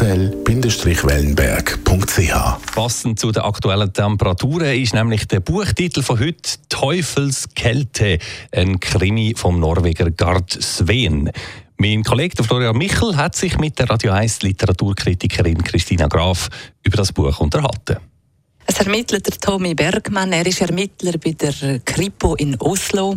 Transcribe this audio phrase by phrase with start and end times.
[0.00, 8.16] www.hotel-wellenberg.ch Passend zu den aktuellen Temperaturen ist nämlich der Buchtitel von heute Teufelskälte,
[8.50, 11.30] ein Krimi vom Norweger Gard Sveen.
[11.76, 16.48] Mein Kollege Florian Michel hat sich mit der Radio 1 Literaturkritikerin Christina Graf
[16.82, 17.98] über das Buch unterhalten.
[18.72, 20.30] Es ermittelt der Tommy Bergmann.
[20.30, 23.16] Er ist Ermittler bei der Kripo in Oslo.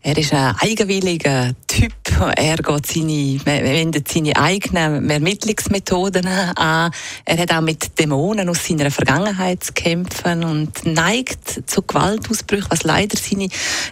[0.00, 1.92] Er ist ein eigenwilliger Typ.
[2.36, 6.90] Er geht seine, wendet seine eigenen Ermittlungsmethoden an.
[7.26, 12.82] Er hat auch mit Dämonen aus seiner Vergangenheit zu kämpfen und neigt zu Gewaltausbrüchen, was
[12.84, 13.48] leider seine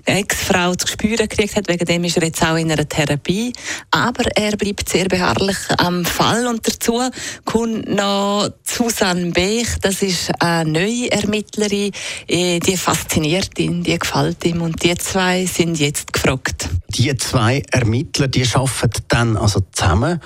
[0.06, 1.68] Ex-Frau zu spüren gekriegt hat.
[1.68, 3.52] Wegen dem ist er jetzt auch in einer Therapie.
[3.90, 6.46] Aber er bleibt sehr beharrlich am Fall.
[6.46, 7.02] Und dazu
[7.44, 9.68] kommt noch Susanne Bech.
[9.82, 11.92] Das ist eine neue Ermittlerin,
[12.28, 16.68] äh, die fasziniert ihn, die gefällt ihm und die zwei sind jetzt gefragt.
[16.88, 20.20] Die zwei Ermittler, die arbeiten dann also zusammen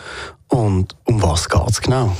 [0.48, 2.14] und um was geht es genau?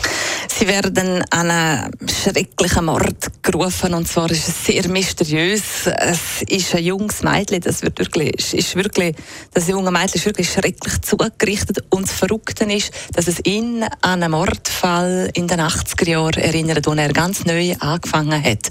[0.53, 5.87] Sie werden an einen schrecklichen Mord gerufen und zwar ist es sehr mysteriös.
[5.87, 9.15] Es ist ein junges Mädchen, das wird wirklich, ist wirklich,
[9.55, 14.23] das junge Mädchen ist wirklich schrecklich zugerichtet und das Verrückte ist, dass es ihn an
[14.23, 18.71] einen Mordfall in den 80er Jahren erinnert, wo er ganz neu angefangen hat.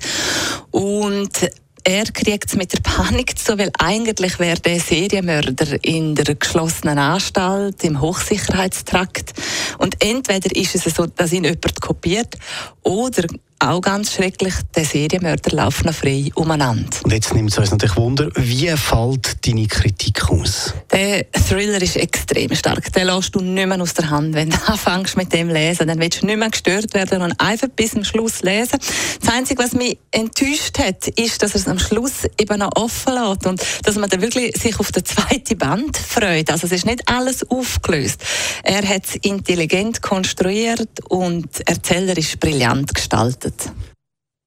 [0.72, 1.50] Und
[1.84, 6.98] er kriegt es mit der Panik zu, weil eigentlich wäre der Serienmörder in der geschlossenen
[6.98, 9.34] Anstalt, im Hochsicherheitstrakt.
[9.78, 12.36] Und entweder ist es so, dass ihn jemand kopiert,
[12.84, 13.24] oder
[13.60, 16.90] auch ganz schrecklich, der Serienmörder läuft noch frei umeinander.
[17.04, 20.74] Und jetzt nimmt es uns natürlich Wunder, wie fällt deine Kritik aus?
[20.92, 22.92] Der Thriller ist extrem stark.
[22.94, 24.34] Den lässt du nicht mehr aus der Hand.
[24.34, 27.68] Wenn du anfängst mit dem lesen, dann willst du nicht mehr gestört werden und einfach
[27.76, 28.80] bis zum Schluss lesen.
[29.22, 33.14] Das Einzige, was mich enttäuscht hat, ist, dass er es am Schluss eben noch offen
[33.14, 36.50] lässt und dass man dann wirklich sich auf den zweiten Band freut.
[36.50, 38.24] Also es ist nicht alles aufgelöst.
[38.64, 43.72] Er hat es intelligent konstruiert und erzählerisch brillant gestaltet bewertet.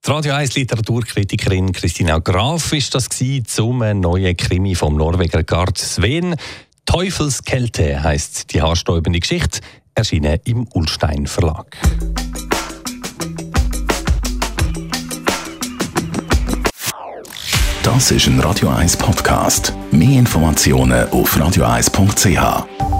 [0.05, 3.07] Die Radio 1 Literaturkritikerin Christina Graf ist das
[3.45, 6.35] zum neuen Krimi vom Norweger Gard Sven.
[6.85, 9.61] Teufelskälte heißt die haarstäubende Geschichte,
[9.95, 11.77] erschienen im Ulstein Verlag.
[17.83, 19.73] Das ist ein Radio 1 Podcast.
[19.91, 22.92] Mehr Informationen auf radio1.ch.